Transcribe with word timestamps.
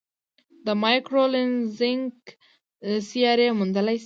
د 0.65 0.67
مایکرو 0.83 1.23
لینزینګ 1.33 2.09
سیارې 3.09 3.47
موندلای 3.59 3.97
شي. 3.97 3.99